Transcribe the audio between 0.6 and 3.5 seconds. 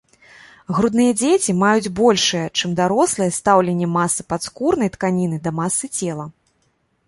Грудныя дзеці маюць большае чым дарослыя,